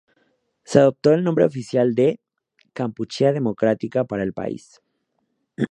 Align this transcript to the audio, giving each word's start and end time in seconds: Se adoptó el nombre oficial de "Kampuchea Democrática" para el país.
Se 0.63 0.79
adoptó 0.79 1.13
el 1.13 1.23
nombre 1.23 1.45
oficial 1.45 1.93
de 1.93 2.19
"Kampuchea 2.73 3.33
Democrática" 3.33 4.03
para 4.03 4.23
el 4.23 4.33
país. 4.33 4.81